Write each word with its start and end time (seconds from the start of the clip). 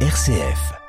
RCF. 0.00 0.85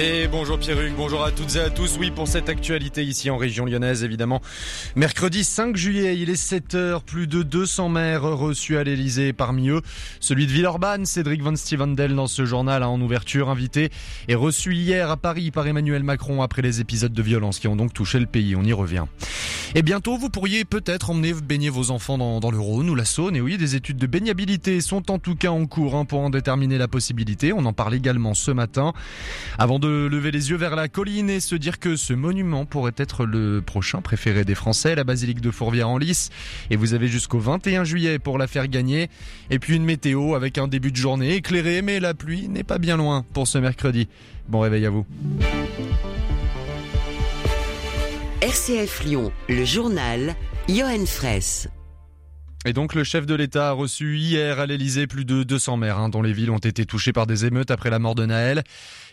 Et 0.00 0.28
bonjour 0.28 0.60
Pierruc, 0.60 0.92
bonjour 0.96 1.24
à 1.24 1.32
toutes 1.32 1.56
et 1.56 1.60
à 1.60 1.70
tous. 1.70 1.96
Oui, 1.98 2.12
pour 2.12 2.28
cette 2.28 2.48
actualité 2.48 3.02
ici 3.02 3.30
en 3.30 3.36
région 3.36 3.64
lyonnaise, 3.64 4.04
évidemment. 4.04 4.40
Mercredi 4.94 5.42
5 5.42 5.76
juillet, 5.76 6.16
il 6.16 6.30
est 6.30 6.40
7h, 6.40 7.02
plus 7.02 7.26
de 7.26 7.42
200 7.42 7.88
maires 7.88 8.22
reçus 8.22 8.76
à 8.76 8.84
l'Elysée. 8.84 9.32
Parmi 9.32 9.70
eux, 9.70 9.82
celui 10.20 10.46
de 10.46 10.52
Villeurbanne, 10.52 11.04
Cédric 11.04 11.42
Van 11.42 11.56
Stevendel 11.56 12.14
dans 12.14 12.28
ce 12.28 12.44
journal 12.44 12.84
en 12.84 13.00
ouverture, 13.00 13.48
invité 13.48 13.90
et 14.28 14.36
reçu 14.36 14.72
hier 14.72 15.10
à 15.10 15.16
Paris 15.16 15.50
par 15.50 15.66
Emmanuel 15.66 16.04
Macron 16.04 16.42
après 16.42 16.62
les 16.62 16.80
épisodes 16.80 17.12
de 17.12 17.22
violence 17.22 17.58
qui 17.58 17.66
ont 17.66 17.74
donc 17.74 17.92
touché 17.92 18.20
le 18.20 18.26
pays. 18.26 18.54
On 18.54 18.62
y 18.62 18.72
revient. 18.72 19.06
Et 19.74 19.82
bientôt, 19.82 20.16
vous 20.16 20.30
pourriez 20.30 20.64
peut-être 20.64 21.10
emmener 21.10 21.34
baigner 21.34 21.70
vos 21.70 21.90
enfants 21.90 22.18
dans, 22.18 22.38
dans, 22.38 22.52
le 22.52 22.58
Rhône 22.58 22.88
ou 22.88 22.94
la 22.94 23.04
Saône. 23.04 23.34
Et 23.34 23.40
oui, 23.40 23.58
des 23.58 23.74
études 23.74 23.98
de 23.98 24.06
baignabilité 24.06 24.80
sont 24.80 25.10
en 25.10 25.18
tout 25.18 25.34
cas 25.34 25.50
en 25.50 25.66
cours 25.66 25.96
hein, 25.96 26.04
pour 26.04 26.20
en 26.20 26.30
déterminer 26.30 26.78
la 26.78 26.88
possibilité. 26.88 27.52
On 27.52 27.66
en 27.66 27.72
parle 27.72 27.94
également 27.94 28.32
ce 28.34 28.52
matin. 28.52 28.92
Avant 29.58 29.78
de 29.78 29.87
lever 29.88 30.30
les 30.30 30.50
yeux 30.50 30.56
vers 30.56 30.76
la 30.76 30.88
colline 30.88 31.30
et 31.30 31.40
se 31.40 31.54
dire 31.54 31.78
que 31.78 31.96
ce 31.96 32.12
monument 32.12 32.64
pourrait 32.64 32.94
être 32.96 33.24
le 33.24 33.60
prochain 33.60 34.00
préféré 34.00 34.44
des 34.44 34.54
Français, 34.54 34.94
la 34.94 35.04
basilique 35.04 35.40
de 35.40 35.50
Fourvière 35.50 35.88
en 35.88 35.98
lice. 35.98 36.30
Et 36.70 36.76
vous 36.76 36.94
avez 36.94 37.08
jusqu'au 37.08 37.38
21 37.38 37.84
juillet 37.84 38.18
pour 38.18 38.38
la 38.38 38.46
faire 38.46 38.68
gagner. 38.68 39.08
Et 39.50 39.58
puis 39.58 39.76
une 39.76 39.84
météo 39.84 40.34
avec 40.34 40.58
un 40.58 40.68
début 40.68 40.92
de 40.92 40.96
journée 40.96 41.34
éclairé, 41.34 41.82
mais 41.82 42.00
la 42.00 42.14
pluie 42.14 42.48
n'est 42.48 42.64
pas 42.64 42.78
bien 42.78 42.96
loin 42.96 43.24
pour 43.32 43.48
ce 43.48 43.58
mercredi. 43.58 44.08
Bon 44.48 44.60
réveil 44.60 44.86
à 44.86 44.90
vous. 44.90 45.06
RCF 48.40 49.04
Lyon, 49.04 49.32
le 49.48 49.64
journal, 49.64 50.34
Johan 50.68 51.04
Fraisse. 51.06 51.68
Et 52.64 52.72
donc 52.72 52.94
le 52.94 53.04
chef 53.04 53.24
de 53.24 53.34
l'État 53.34 53.68
a 53.68 53.72
reçu 53.72 54.18
hier 54.18 54.58
à 54.58 54.66
l'Elysée 54.66 55.06
plus 55.06 55.24
de 55.24 55.42
200 55.42 55.76
maires 55.76 55.98
hein, 55.98 56.08
dont 56.08 56.22
les 56.22 56.32
villes 56.32 56.50
ont 56.50 56.58
été 56.58 56.84
touchées 56.84 57.12
par 57.12 57.26
des 57.26 57.46
émeutes 57.46 57.70
après 57.70 57.88
la 57.88 57.98
mort 57.98 58.14
de 58.14 58.26
Naël. 58.26 58.64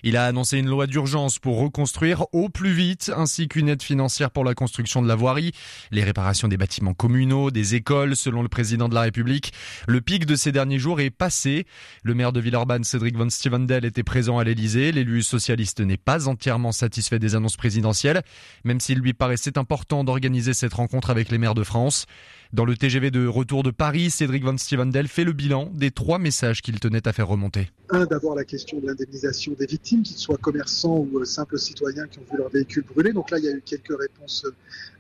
Il 0.08 0.18
a 0.18 0.28
annoncé 0.28 0.60
une 0.60 0.68
loi 0.68 0.86
d'urgence 0.86 1.40
pour 1.40 1.58
reconstruire 1.58 2.26
au 2.32 2.48
plus 2.48 2.74
vite 2.74 3.12
ainsi 3.18 3.48
qu'une 3.48 3.70
aide 3.70 3.82
financière 3.82 4.30
pour 4.30 4.44
la 4.44 4.54
construction 4.54 5.02
de 5.02 5.08
la 5.08 5.16
voirie, 5.16 5.52
les 5.90 6.04
réparations 6.04 6.48
des 6.48 6.58
bâtiments 6.58 6.94
communaux, 6.94 7.50
des 7.50 7.74
écoles 7.74 8.16
selon 8.16 8.44
le 8.44 8.48
président 8.48 8.88
de 8.88 8.94
la 8.94 9.02
République. 9.02 9.52
Le 9.88 10.02
pic 10.02 10.28
de 10.28 10.36
ces 10.36 10.52
derniers 10.52 10.78
jours 10.78 11.02
est 11.02 11.10
passé. 11.10 11.66
Le 12.04 12.14
maire 12.14 12.34
de 12.34 12.40
Villeurbanne, 12.40 12.84
Cédric 12.84 13.18
Van 13.18 13.32
Stevendel, 13.32 13.84
était 13.84 14.04
présent 14.04 14.38
à 14.38 14.44
l'Elysée. 14.44 14.92
L'élu 14.92 15.24
socialiste 15.24 15.80
n'est 15.80 15.98
pas 15.98 16.28
entièrement 16.28 16.72
satisfait 16.72 17.18
des 17.18 17.34
annonces 17.34 17.58
présidentielles, 17.58 18.22
même 18.64 18.80
s'il 18.80 19.00
lui 19.00 19.14
paraissait 19.14 19.58
important 19.58 20.04
d'organiser 20.04 20.54
cette 20.54 20.76
rencontre 20.76 21.10
avec 21.10 21.32
les 21.32 21.40
maires 21.40 21.56
de 21.56 21.64
France. 21.64 22.06
Dans 22.54 22.66
le 22.66 22.78
TGV 22.78 23.10
de 23.10 23.26
retour 23.26 23.64
de 23.64 23.72
Paris, 23.72 24.12
Cédric 24.12 24.44
Van 24.44 24.56
Stevendel 24.56 25.08
fait 25.08 25.24
le 25.24 25.34
bilan 25.34 25.72
des 25.74 25.90
trois 25.90 26.20
messages 26.20 26.62
qu'il 26.62 26.80
tenait 26.80 27.08
à 27.08 27.12
faire 27.12 27.28
remonter. 27.28 27.72
Un, 27.90 28.06
d'abord 28.06 28.36
la 28.36 28.44
question 28.44 28.80
de 28.80 28.88
l'indemnisation 28.88 29.54
des 29.54 29.68
victimes, 29.68 30.02
qu'ils 30.02 30.18
soient 30.18 30.38
commerçants 30.38 31.00
ou 31.00 31.24
simples 31.24 31.60
citoyens 31.60 32.08
qui 32.08 32.20
ont 32.20 32.24
vu 32.32 32.38
leur 32.38 32.50
véhicule 32.50 32.84
brûler. 32.84 33.14
Donc 33.14 33.30
là, 33.30 33.38
il 33.38 33.46
y 33.46 33.48
a 33.48 33.52
eu 33.52 33.62
quelques 33.62 33.96
réponses 33.98 34.46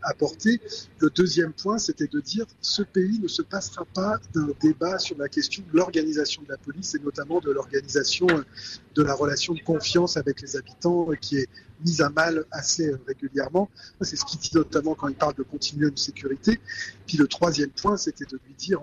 apportées. 0.03 0.61
Le 1.00 1.09
deuxième 1.09 1.52
point, 1.53 1.80
c'était 1.80 2.08
de 2.08 2.19
dire 2.19 2.45
ce 2.61 2.83
pays 2.83 3.19
ne 3.19 3.28
se 3.28 3.41
passera 3.41 3.86
pas 3.86 4.19
d'un 4.33 4.50
débat 4.61 5.00
sur 5.00 5.17
la 5.17 5.28
question 5.30 5.63
de 5.72 5.78
l'organisation 5.78 6.44
de 6.44 6.50
la 6.50 6.58
police 6.58 6.94
et 6.95 7.00
notamment 7.00 7.39
de 7.39 7.52
l'organisation 7.52 8.28
de 8.28 9.03
la 9.03 9.13
relation 9.13 9.53
de 9.53 9.61
confiance 9.61 10.16
avec 10.17 10.41
les 10.41 10.56
habitants 10.56 11.09
qui 11.19 11.38
est 11.38 11.50
mise 11.83 12.02
à 12.02 12.09
mal 12.09 12.45
assez 12.52 12.94
régulièrement. 13.08 13.69
C'est 14.02 14.16
ce 14.16 14.25
qu'il 14.25 14.39
dit 14.39 14.52
notamment 14.53 14.94
quand 14.95 15.08
il 15.08 15.16
parle 15.16 15.36
de 15.36 15.44
continuum 15.44 15.91
de 15.91 16.00
sécurité. 16.00 16.59
Puis 17.08 17.17
le 17.17 17.28
troisième 17.28 17.72
point, 17.72 17.97
c'était 17.97 18.25
de 18.25 18.39
lui 18.45 18.53
dire 18.53 18.80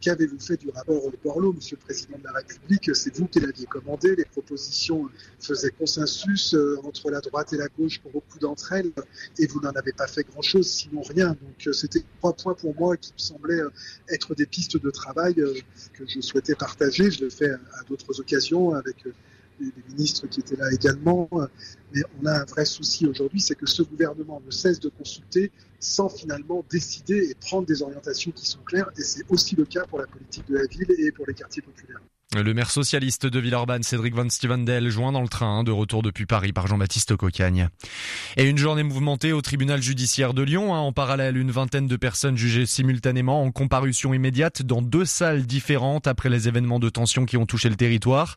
Qu'avez-vous 0.00 0.40
fait 0.40 0.56
du 0.56 0.70
rapport 0.70 1.10
Borloo, 1.22 1.52
Monsieur 1.52 1.76
le 1.80 1.84
Président 1.84 2.18
de 2.18 2.24
la 2.24 2.32
République? 2.32 2.94
C'est 2.94 3.16
vous 3.16 3.26
qui 3.26 3.40
l'aviez 3.40 3.66
commandé. 3.66 4.14
Les 4.16 4.24
propositions 4.24 5.08
faisaient 5.40 5.70
consensus 5.70 6.54
entre 6.84 7.10
la 7.10 7.20
droite 7.20 7.52
et 7.52 7.56
la 7.56 7.68
gauche 7.68 8.00
pour 8.00 8.12
beaucoup 8.12 8.38
d'entre 8.38 8.72
elles, 8.72 8.92
et 9.38 9.46
vous 9.46 9.60
n'en 9.60 9.72
avez 9.72 9.92
pas 9.92 10.06
fait 10.06 10.24
grand-chose, 10.24 10.68
sinon 10.68 11.02
rien. 11.02 11.36
Donc, 11.40 11.74
c'était 11.74 12.02
trois 12.18 12.34
points 12.34 12.54
pour 12.54 12.74
moi 12.78 12.96
qui 12.96 13.12
me 13.12 13.18
semblaient 13.18 13.62
être 14.08 14.34
des 14.34 14.46
pistes 14.46 14.76
de 14.76 14.90
travail 14.90 15.34
que 15.34 16.04
je 16.06 16.20
souhaitais 16.20 16.54
partager. 16.54 17.10
Je 17.10 17.24
le 17.24 17.30
fais 17.30 17.50
à 17.50 17.82
d'autres 17.88 18.20
occasions 18.20 18.74
avec 18.74 19.04
les 19.60 19.72
ministres 19.88 20.26
qui 20.26 20.40
étaient 20.40 20.56
là 20.56 20.70
également. 20.72 21.28
Mais 21.94 22.02
on 22.20 22.26
a 22.26 22.40
un 22.40 22.44
vrai 22.44 22.64
souci 22.64 23.06
aujourd'hui, 23.06 23.40
c'est 23.40 23.54
que 23.54 23.66
ce 23.66 23.82
gouvernement 23.82 24.42
ne 24.44 24.50
cesse 24.50 24.80
de 24.80 24.88
consulter 24.88 25.50
sans 25.78 26.08
finalement 26.08 26.64
décider 26.70 27.30
et 27.30 27.34
prendre 27.34 27.66
des 27.66 27.82
orientations 27.82 28.30
qui 28.32 28.46
sont 28.46 28.60
claires. 28.60 28.90
Et 28.96 29.02
c'est 29.02 29.24
aussi 29.28 29.54
le 29.56 29.64
cas 29.64 29.84
pour 29.86 29.98
la 29.98 30.06
politique 30.06 30.46
de 30.48 30.56
la 30.56 30.66
ville 30.66 30.90
et 30.98 31.12
pour 31.12 31.26
les 31.26 31.34
quartiers 31.34 31.62
populaires. 31.62 32.00
Le 32.34 32.52
maire 32.52 32.70
socialiste 32.70 33.26
de 33.26 33.38
Villeurbanne, 33.38 33.84
Cédric 33.84 34.12
Van 34.12 34.28
Stevendel, 34.28 34.90
joint 34.90 35.12
dans 35.12 35.22
le 35.22 35.28
train 35.28 35.62
de 35.62 35.70
retour 35.70 36.02
depuis 36.02 36.26
Paris 36.26 36.52
par 36.52 36.66
Jean-Baptiste 36.66 37.14
Cocagne. 37.14 37.68
Et 38.36 38.48
une 38.48 38.58
journée 38.58 38.82
mouvementée 38.82 39.32
au 39.32 39.40
tribunal 39.40 39.80
judiciaire 39.80 40.34
de 40.34 40.42
Lyon. 40.42 40.74
Hein, 40.74 40.80
en 40.80 40.92
parallèle, 40.92 41.36
une 41.36 41.52
vingtaine 41.52 41.86
de 41.86 41.96
personnes 41.96 42.36
jugées 42.36 42.66
simultanément 42.66 43.44
en 43.44 43.52
comparution 43.52 44.12
immédiate 44.14 44.62
dans 44.62 44.82
deux 44.82 45.04
salles 45.04 45.46
différentes 45.46 46.08
après 46.08 46.28
les 46.28 46.48
événements 46.48 46.80
de 46.80 46.88
tension 46.88 47.24
qui 47.24 47.36
ont 47.36 47.46
touché 47.46 47.68
le 47.68 47.76
territoire. 47.76 48.36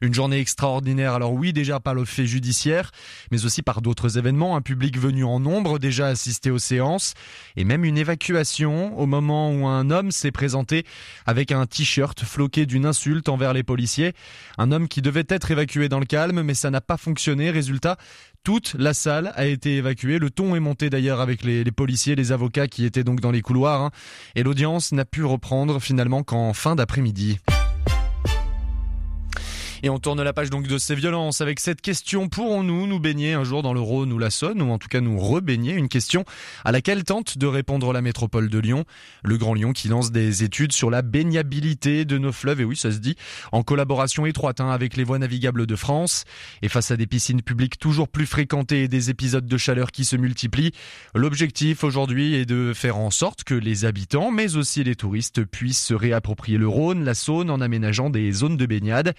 Une 0.00 0.12
journée 0.12 0.40
extraordinaire, 0.40 1.14
alors 1.14 1.32
oui, 1.32 1.52
déjà 1.52 1.80
par 1.80 1.94
le 1.94 2.04
fait 2.04 2.26
judiciaire, 2.26 2.90
mais 3.30 3.44
aussi 3.44 3.62
par 3.62 3.80
d'autres 3.80 4.18
événements, 4.18 4.56
un 4.56 4.60
public 4.60 4.98
venu 4.98 5.24
en 5.24 5.40
nombre 5.40 5.78
déjà 5.78 6.08
assisté 6.08 6.50
aux 6.50 6.58
séances, 6.58 7.14
et 7.56 7.64
même 7.64 7.84
une 7.84 7.96
évacuation 7.96 8.98
au 8.98 9.06
moment 9.06 9.52
où 9.52 9.66
un 9.66 9.90
homme 9.90 10.10
s'est 10.10 10.32
présenté 10.32 10.84
avec 11.26 11.52
un 11.52 11.66
t-shirt 11.66 12.22
floqué 12.24 12.66
d'une 12.66 12.86
insulte 12.86 13.28
envers 13.34 13.52
les 13.52 13.62
policiers. 13.62 14.12
Un 14.58 14.72
homme 14.72 14.88
qui 14.88 15.02
devait 15.02 15.26
être 15.28 15.50
évacué 15.50 15.88
dans 15.88 16.00
le 16.00 16.06
calme, 16.06 16.42
mais 16.42 16.54
ça 16.54 16.70
n'a 16.70 16.80
pas 16.80 16.96
fonctionné. 16.96 17.50
Résultat, 17.50 17.96
toute 18.44 18.74
la 18.78 18.94
salle 18.94 19.32
a 19.36 19.46
été 19.46 19.76
évacuée. 19.76 20.18
Le 20.18 20.30
ton 20.30 20.54
est 20.54 20.60
monté 20.60 20.90
d'ailleurs 20.90 21.20
avec 21.20 21.42
les, 21.42 21.64
policiers, 21.72 22.14
les 22.14 22.32
avocats 22.32 22.68
qui 22.68 22.84
étaient 22.84 23.04
donc 23.04 23.20
dans 23.20 23.30
les 23.30 23.42
couloirs. 23.42 23.82
Hein. 23.82 23.90
Et 24.34 24.42
l'audience 24.42 24.92
n'a 24.92 25.04
pu 25.04 25.24
reprendre 25.24 25.80
finalement 25.80 26.22
qu'en 26.22 26.52
fin 26.52 26.76
d'après-midi. 26.76 27.38
Et 29.84 29.90
on 29.90 29.98
tourne 29.98 30.22
la 30.22 30.32
page 30.32 30.48
donc 30.48 30.66
de 30.66 30.78
ces 30.78 30.94
violences. 30.94 31.42
Avec 31.42 31.60
cette 31.60 31.82
question 31.82 32.30
pourrons-nous 32.30 32.86
nous 32.86 32.98
baigner 33.00 33.34
un 33.34 33.44
jour 33.44 33.62
dans 33.62 33.74
le 33.74 33.80
Rhône 33.80 34.14
ou 34.14 34.18
la 34.18 34.30
Saône 34.30 34.62
ou 34.62 34.70
en 34.72 34.78
tout 34.78 34.88
cas 34.88 35.02
nous 35.02 35.18
rebaigner? 35.18 35.74
Une 35.74 35.90
question 35.90 36.24
à 36.64 36.72
laquelle 36.72 37.04
tente 37.04 37.36
de 37.36 37.46
répondre 37.46 37.92
la 37.92 38.00
métropole 38.00 38.48
de 38.48 38.58
Lyon, 38.58 38.86
le 39.24 39.36
Grand 39.36 39.52
Lyon 39.52 39.74
qui 39.74 39.88
lance 39.88 40.10
des 40.10 40.42
études 40.42 40.72
sur 40.72 40.88
la 40.88 41.02
baignabilité 41.02 42.06
de 42.06 42.16
nos 42.16 42.32
fleuves. 42.32 42.62
Et 42.62 42.64
oui 42.64 42.78
ça 42.78 42.92
se 42.92 42.96
dit 42.96 43.14
en 43.52 43.62
collaboration 43.62 44.24
étroite 44.24 44.62
hein, 44.62 44.70
avec 44.70 44.96
les 44.96 45.04
voies 45.04 45.18
navigables 45.18 45.66
de 45.66 45.76
France. 45.76 46.24
Et 46.62 46.70
face 46.70 46.90
à 46.90 46.96
des 46.96 47.06
piscines 47.06 47.42
publiques 47.42 47.78
toujours 47.78 48.08
plus 48.08 48.24
fréquentées 48.24 48.84
et 48.84 48.88
des 48.88 49.10
épisodes 49.10 49.46
de 49.46 49.58
chaleur 49.58 49.92
qui 49.92 50.06
se 50.06 50.16
multiplient, 50.16 50.72
l'objectif 51.14 51.84
aujourd'hui 51.84 52.36
est 52.36 52.46
de 52.46 52.72
faire 52.74 52.96
en 52.96 53.10
sorte 53.10 53.44
que 53.44 53.52
les 53.52 53.84
habitants 53.84 54.30
mais 54.30 54.56
aussi 54.56 54.82
les 54.82 54.96
touristes 54.96 55.44
puissent 55.44 55.84
se 55.84 55.92
réapproprier 55.92 56.56
le 56.56 56.68
Rhône, 56.68 57.04
la 57.04 57.12
Saône 57.12 57.50
en 57.50 57.60
aménageant 57.60 58.08
des 58.08 58.32
zones 58.32 58.56
de 58.56 58.64
baignade. 58.64 59.12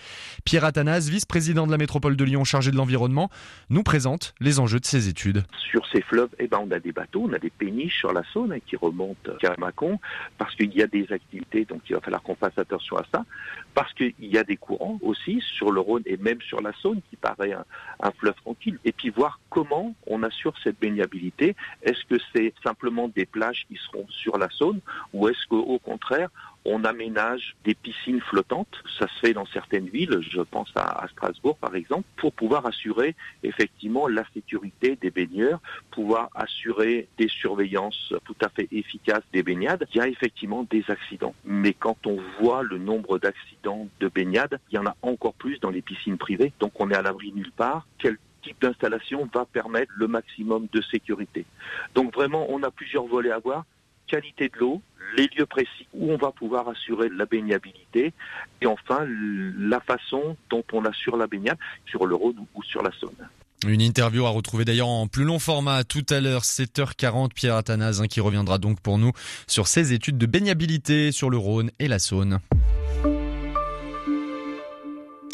Athanas, 0.63 1.09
vice-président 1.09 1.66
de 1.66 1.71
la 1.71 1.77
métropole 1.77 2.16
de 2.16 2.23
Lyon 2.23 2.43
chargé 2.43 2.71
de 2.71 2.77
l'environnement, 2.77 3.29
nous 3.69 3.83
présente 3.83 4.33
les 4.39 4.59
enjeux 4.59 4.79
de 4.79 4.85
ces 4.85 5.09
études. 5.09 5.43
Sur 5.57 5.85
ces 5.88 6.01
fleuves, 6.01 6.29
eh 6.39 6.47
ben, 6.47 6.59
on 6.61 6.71
a 6.71 6.79
des 6.79 6.91
bateaux, 6.91 7.25
on 7.29 7.33
a 7.33 7.39
des 7.39 7.49
péniches 7.49 7.97
sur 7.97 8.13
la 8.13 8.23
Saône 8.31 8.53
hein, 8.53 8.59
qui 8.66 8.75
remontent 8.75 9.31
à 9.43 9.59
Macon, 9.59 9.99
parce 10.38 10.55
qu'il 10.55 10.73
y 10.73 10.81
a 10.81 10.88
des 10.88 11.11
activités, 11.11 11.66
donc 11.66 11.81
il 11.89 11.95
va 11.95 12.01
falloir 12.01 12.21
qu'on 12.21 12.35
fasse 12.35 12.57
attention 12.57 12.97
à 12.97 13.05
ça, 13.11 13.25
parce 13.73 13.91
qu'il 13.93 14.13
y 14.19 14.38
a 14.38 14.43
des 14.43 14.55
courants 14.55 14.99
aussi 15.01 15.41
sur 15.41 15.71
le 15.71 15.81
Rhône 15.81 16.03
et 16.05 16.17
même 16.17 16.39
sur 16.41 16.61
la 16.61 16.72
Saône 16.81 17.01
qui 17.09 17.16
paraît 17.17 17.53
un, 17.53 17.66
un 18.01 18.11
fleuve 18.11 18.35
tranquille, 18.35 18.79
et 18.85 18.91
puis 18.91 19.09
voir 19.09 19.39
comment 19.49 19.93
on 20.07 20.23
assure 20.23 20.53
cette 20.63 20.79
baignabilité. 20.79 21.55
Est-ce 21.81 22.05
que 22.05 22.22
c'est 22.33 22.53
simplement 22.63 23.09
des 23.09 23.25
plages 23.25 23.66
qui 23.67 23.78
seront 23.78 24.05
sur 24.09 24.37
la 24.37 24.49
Saône, 24.49 24.79
ou 25.13 25.28
est-ce 25.28 25.46
qu'au 25.47 25.79
contraire, 25.79 26.29
on 26.66 26.84
aménage 26.84 27.56
des 27.64 27.76
piscines 27.76 28.22
flottantes. 28.22 28.84
Ça 29.00 29.08
se 29.08 29.20
fait 29.20 29.34
dans 29.34 29.46
certaines 29.46 29.88
villes, 29.88 30.20
je 30.22 30.41
pense 30.41 30.72
à, 30.76 31.08
Strasbourg 31.12 31.58
par 31.58 31.76
exemple, 31.76 32.08
pour 32.17 32.34
pouvoir 32.34 32.66
assurer 32.66 33.16
effectivement 33.44 34.08
la 34.08 34.23
sécurité 34.34 34.97
des 35.00 35.12
baigneurs, 35.12 35.59
pouvoir 35.91 36.29
assurer 36.34 37.08
des 37.17 37.28
surveillances 37.28 38.14
tout 38.26 38.35
à 38.41 38.50
fait 38.50 38.67
efficaces 38.72 39.23
des 39.32 39.44
baignades. 39.44 39.88
Il 39.94 39.97
y 39.97 40.02
a 40.02 40.08
effectivement 40.08 40.66
des 40.70 40.84
accidents. 40.90 41.35
Mais 41.46 41.73
quand 41.73 42.08
on 42.08 42.17
voit 42.40 42.64
le 42.64 42.78
nombre 42.78 43.20
d'accidents 43.20 43.88
de 44.00 44.08
baignade, 44.08 44.59
il 44.72 44.76
y 44.76 44.78
en 44.79 44.85
a 44.85 44.96
encore 45.02 45.34
plus 45.34 45.59
dans 45.59 45.70
les 45.70 45.82
piscines 45.82 46.17
privées. 46.17 46.52
Donc 46.59 46.73
on 46.79 46.90
est 46.91 46.96
à 46.96 47.02
l'abri 47.02 47.32
nulle 47.34 47.52
part. 47.52 47.88
Quel 48.00 48.17
type 48.41 48.62
d'installation 48.62 49.29
va 49.34 49.46
permettre 49.46 49.91
le 49.96 50.08
maximum 50.08 50.67
de 50.72 50.82
sécurité? 50.82 51.46
Donc 51.94 52.14
vraiment, 52.14 52.47
on 52.50 52.64
a 52.64 52.72
plusieurs 52.72 53.06
volets 53.06 53.32
à 53.32 53.40
voir. 53.40 53.66
Qualité 54.07 54.49
de 54.49 54.59
l'eau, 54.59 54.81
les 55.17 55.28
lieux 55.37 55.46
précis 55.46 55.87
où 55.93 56.11
on 56.11 56.17
va 56.17 56.31
pouvoir 56.31 56.67
assurer 56.69 57.09
la 57.09 57.25
baignabilité 57.25 58.13
et 58.61 58.66
enfin 58.66 59.05
la 59.07 59.79
façon 59.79 60.37
dont 60.49 60.63
on 60.73 60.85
assure 60.85 61.17
la 61.17 61.28
baignade 61.28 61.57
sur 61.85 62.05
le 62.05 62.16
Rhône 62.16 62.46
ou 62.53 62.63
sur 62.63 62.81
la 62.81 62.91
Saône. 62.99 63.29
Une 63.67 63.81
interview 63.81 64.25
à 64.25 64.29
retrouver 64.29 64.66
d'ailleurs 64.66 64.90
en 64.90 65.07
plus 65.07 65.23
long 65.23 65.40
format 65.40 65.84
tout 65.84 66.05
à 66.09 66.19
l'heure, 66.19 66.43
7h40, 66.43 67.34
Pierre 67.34 67.55
Athanase 67.55 68.02
hein, 68.02 68.07
qui 68.07 68.19
reviendra 68.19 68.57
donc 68.57 68.79
pour 68.79 68.97
nous 68.97 69.11
sur 69.47 69.67
ses 69.67 69.93
études 69.93 70.17
de 70.17 70.25
baignabilité 70.25 71.11
sur 71.11 71.29
le 71.29 71.37
Rhône 71.37 71.72
et 71.79 71.87
la 71.87 71.97
Saône. 71.97 72.40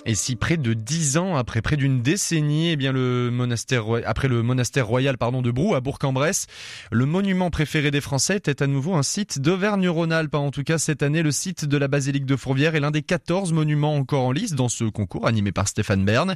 Et 0.07 0.15
si 0.15 0.35
près 0.35 0.57
de 0.57 0.73
dix 0.73 1.17
ans, 1.17 1.35
après 1.35 1.61
près 1.61 1.77
d'une 1.77 2.01
décennie, 2.01 2.71
eh 2.71 2.75
bien 2.75 2.91
le 2.91 3.29
monastère, 3.31 3.85
après 4.07 4.27
le 4.27 4.41
monastère 4.41 4.87
royal 4.87 5.15
pardon, 5.15 5.43
de 5.43 5.51
Brou 5.51 5.75
à 5.75 5.79
Bourg-en-Bresse, 5.79 6.47
le 6.91 7.05
monument 7.05 7.51
préféré 7.51 7.91
des 7.91 8.01
Français 8.01 8.37
était 8.37 8.63
à 8.63 8.67
nouveau 8.67 8.95
un 8.95 9.03
site 9.03 9.39
d'Auvergne-Rhône-Alpes. 9.39 10.33
En 10.33 10.49
tout 10.49 10.63
cas, 10.63 10.79
cette 10.79 11.03
année, 11.03 11.21
le 11.21 11.29
site 11.29 11.65
de 11.65 11.77
la 11.77 11.87
basilique 11.87 12.25
de 12.25 12.35
Fourvière 12.35 12.73
est 12.73 12.79
l'un 12.79 12.89
des 12.89 13.03
14 13.03 13.53
monuments 13.53 13.95
encore 13.95 14.23
en 14.23 14.31
lice 14.31 14.53
dans 14.53 14.69
ce 14.69 14.85
concours 14.85 15.27
animé 15.27 15.51
par 15.51 15.67
Stéphane 15.67 16.03
Bern. 16.03 16.35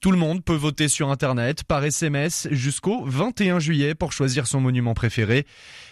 Tout 0.00 0.12
le 0.12 0.18
monde 0.18 0.44
peut 0.44 0.54
voter 0.54 0.86
sur 0.86 1.10
Internet, 1.10 1.64
par 1.64 1.84
SMS, 1.84 2.46
jusqu'au 2.52 3.04
21 3.06 3.58
juillet 3.58 3.96
pour 3.96 4.12
choisir 4.12 4.46
son 4.46 4.60
monument 4.60 4.94
préféré. 4.94 5.46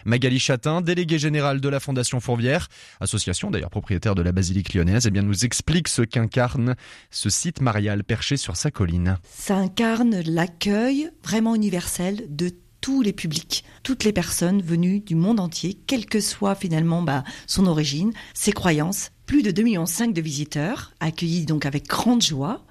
Magali 0.04 0.38
Chatin, 0.38 0.82
déléguée 0.82 1.18
générale 1.18 1.60
de 1.60 1.68
la 1.68 1.80
Fondation 1.80 2.20
Fourvière, 2.20 2.68
association 3.00 3.50
d'ailleurs 3.50 3.70
propriétaire 3.70 4.14
de 4.14 4.22
la 4.22 4.30
basilique 4.30 4.72
lyonnaise, 4.72 5.06
eh 5.06 5.10
bien 5.10 5.22
nous 5.22 5.44
explique 5.44 5.88
ce 5.88 6.02
qu'incarne 6.02 6.76
ce 7.10 7.30
site 7.30 7.60
marial 7.60 8.04
perché 8.04 8.36
sur 8.36 8.56
sa 8.56 8.70
colline. 8.70 9.18
Ça 9.24 9.56
incarne 9.56 10.20
l'accueil 10.20 11.10
vraiment 11.22 11.54
universel 11.54 12.26
de 12.28 12.50
tous 12.80 13.02
les 13.02 13.12
publics, 13.12 13.64
toutes 13.82 14.04
les 14.04 14.12
personnes 14.12 14.62
venues 14.62 15.00
du 15.00 15.14
monde 15.14 15.40
entier, 15.40 15.74
quelle 15.74 16.06
que 16.06 16.20
soit 16.20 16.54
finalement 16.54 17.02
bah, 17.02 17.24
son 17.46 17.66
origine, 17.66 18.12
ses 18.34 18.52
croyances. 18.52 19.10
Plus 19.26 19.42
de 19.42 19.50
2,5 19.50 19.62
millions 19.64 19.84
de 19.84 20.20
visiteurs, 20.20 20.92
accueillis 21.00 21.44
donc 21.44 21.66
avec 21.66 21.86
grande 21.86 22.22
joie. 22.22 22.64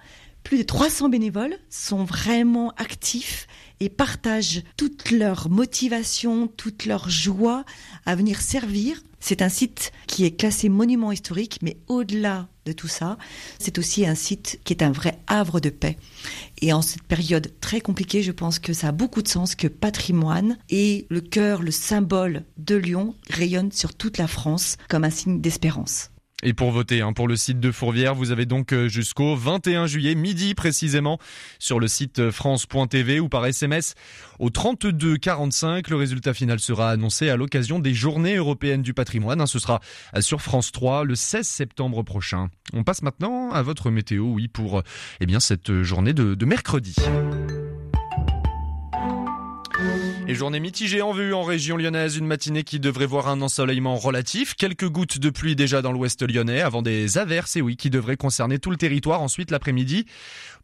Plus 0.48 0.60
de 0.60 0.64
300 0.64 1.10
bénévoles 1.10 1.58
sont 1.70 2.06
vraiment 2.06 2.72
actifs 2.78 3.48
et 3.82 3.90
partagent 3.90 4.64
toute 4.78 5.12
leur 5.12 5.50
motivation, 5.50 6.48
toute 6.48 6.86
leur 6.86 7.10
joie 7.10 7.66
à 8.06 8.16
venir 8.16 8.40
servir. 8.40 9.04
C'est 9.20 9.42
un 9.42 9.50
site 9.50 9.92
qui 10.08 10.24
est 10.24 10.32
classé 10.32 10.70
monument 10.70 11.12
historique, 11.12 11.60
mais 11.62 11.76
au-delà 11.90 12.48
de 12.66 12.72
tout 12.72 12.88
ça, 12.88 13.18
c'est 13.60 13.78
aussi 13.78 14.08
un 14.08 14.16
site 14.16 14.62
qui 14.64 14.72
est 14.72 14.84
un 14.84 14.94
vrai 14.94 15.20
havre 15.28 15.60
de 15.60 15.70
paix. 15.70 15.98
Et 16.62 16.72
en 16.72 16.82
cette 16.82 17.04
période 17.04 17.52
très 17.60 17.82
compliquée, 17.82 18.24
je 18.24 18.32
pense 18.32 18.58
que 18.58 18.72
ça 18.72 18.88
a 18.88 18.94
beaucoup 18.94 19.22
de 19.22 19.28
sens 19.28 19.54
que 19.54 19.68
patrimoine 19.68 20.58
et 20.70 21.08
le 21.10 21.20
cœur, 21.20 21.62
le 21.62 21.72
symbole 21.72 22.46
de 22.58 22.78
Lyon 22.78 23.16
rayonne 23.30 23.74
sur 23.74 23.94
toute 23.94 24.18
la 24.18 24.28
France 24.28 24.78
comme 24.88 25.04
un 25.04 25.10
signe 25.10 25.42
d'espérance. 25.42 26.10
Et 26.44 26.54
pour 26.54 26.69
voter 26.69 27.01
hein, 27.01 27.13
pour 27.13 27.28
le 27.28 27.36
site 27.36 27.60
de 27.60 27.72
Fourvière, 27.72 28.13
vous 28.13 28.30
avez 28.30 28.45
donc 28.45 28.72
euh, 28.72 28.88
jusqu'au 28.88 29.36
21 29.36 29.88
juillet, 29.88 30.13
midi 30.13 30.54
précisément, 30.54 31.18
sur 31.57 31.80
le 31.80 31.88
site 31.88 32.19
euh, 32.19 32.31
France.tv 32.31 33.19
ou 33.19 33.28
par 33.28 33.44
SMS 33.48 33.95
au 34.38 34.51
32 34.51 35.18
45. 35.18 35.89
Le 35.89 35.95
résultat 35.95 36.36
final 36.36 36.60
sera 36.60 36.92
annoncé 36.92 37.30
à 37.30 37.38
l'occasion 37.38 37.80
des 37.80 37.95
Journées 37.95 38.36
européennes 38.36 38.84
du 38.84 38.94
patrimoine. 38.94 39.42
Hein. 39.42 39.48
Ce 39.48 39.57
sera 39.57 39.80
euh, 40.16 40.22
sur 40.22 40.44
France 40.44 40.72
3 40.72 41.06
le 41.06 41.16
16 41.16 41.48
septembre 41.48 42.04
prochain. 42.04 42.50
On 42.72 42.83
passe 42.83 43.01
maintenant 43.01 43.50
à 43.50 43.63
votre 43.63 43.90
météo, 43.90 44.25
oui, 44.25 44.48
pour 44.48 44.83
eh 45.19 45.25
bien 45.25 45.40
cette 45.40 45.81
journée 45.81 46.13
de, 46.13 46.36
de 46.36 46.45
mercredi. 46.45 46.94
Et 50.30 50.36
journée 50.36 50.60
mitigée 50.60 51.02
en 51.02 51.14
vue 51.14 51.34
en 51.34 51.42
région 51.42 51.78
lyonnaise, 51.78 52.18
une 52.18 52.28
matinée 52.28 52.64
qui 52.64 52.82
devrait 52.82 53.06
voir 53.06 53.30
un 53.30 53.40
ensoleillement 53.42 53.96
relatif, 53.96 54.56
quelques 54.56 54.90
gouttes 54.90 55.20
de 55.20 55.30
pluie 55.30 55.56
déjà 55.56 55.82
dans 55.82 55.94
l'ouest 55.94 56.22
lyonnais, 56.22 56.60
avant 56.60 56.82
des 56.82 57.18
averses, 57.18 57.56
et 57.56 57.62
oui, 57.62 57.78
qui 57.78 57.90
devraient 57.90 58.18
concerner 58.18 58.60
tout 58.60 58.70
le 58.70 58.76
territoire 58.76 59.22
ensuite 59.22 59.52
l'après-midi. 59.52 60.06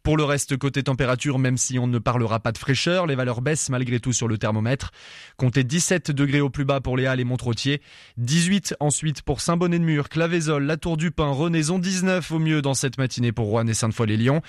Pour 0.03 0.17
le 0.17 0.25
reste, 0.25 0.57
côté 0.57 0.83
température, 0.83 1.39
même 1.39 1.55
si 1.55 1.79
on 1.79 1.87
ne 1.87 1.97
parlera 1.97 2.41
pas 2.41 2.51
de 2.51 2.57
fraîcheur, 2.57 3.07
les 3.07 3.15
valeurs 3.15 3.41
baissent 3.41 3.69
malgré 3.69 4.01
tout 4.01 4.11
sur 4.11 4.27
le 4.27 4.37
thermomètre. 4.37 4.91
Comptez 5.37 5.63
17 5.63 6.11
degrés 6.11 6.41
au 6.41 6.49
plus 6.49 6.65
bas 6.65 6.81
pour 6.81 6.97
les 6.97 7.05
Halles 7.05 7.21
et 7.21 7.23
Montrottier, 7.23 7.81
18 8.17 8.75
ensuite 8.81 9.21
pour 9.21 9.39
Saint-Bonnet-de-Mur, 9.39 10.09
Clavézol, 10.09 10.65
La 10.65 10.75
Tour 10.75 10.97
du 10.97 11.11
Pin, 11.11 11.31
Renaison, 11.31 11.79
19 11.79 12.33
au 12.33 12.39
mieux 12.39 12.61
dans 12.61 12.73
cette 12.73 12.97
matinée 12.97 13.31
pour 13.31 13.45
Rouen 13.45 13.65
et 13.67 13.73
Sainte-Foy-les-Lyons. 13.73 14.41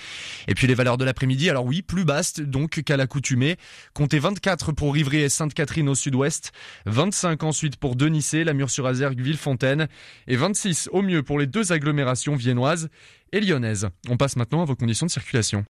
Et 0.49 0.55
puis 0.55 0.67
les 0.67 0.73
valeurs 0.73 0.97
de 0.97 1.05
l'après-midi, 1.05 1.49
alors 1.49 1.63
oui, 1.63 1.81
plus 1.81 2.03
basses 2.03 2.41
donc 2.41 2.81
qu'à 2.83 2.97
l'accoutumée. 2.97 3.55
Comptez 3.93 4.19
24 4.19 4.73
pour 4.73 4.91
Et 5.13 5.29
Sainte-Catherine 5.29 5.87
au 5.87 5.95
sud-ouest, 5.95 6.51
25 6.87 7.43
ensuite 7.43 7.77
pour 7.77 7.95
Denissé, 7.95 8.43
la 8.43 8.53
Mur-sur-Azergue, 8.53 9.21
Villefontaine 9.21 9.87
et 10.27 10.35
26 10.35 10.89
au 10.91 11.01
mieux 11.01 11.21
pour 11.21 11.37
les 11.37 11.45
deux 11.45 11.71
agglomérations 11.71 12.35
viennoises 12.35 12.89
et 13.31 13.39
lyonnaises. 13.39 13.87
On 14.09 14.17
passe 14.17 14.35
maintenant 14.35 14.61
à 14.61 14.65
vos 14.65 14.75
conditions 14.75 15.05
de 15.05 15.11
circulation. 15.11 15.63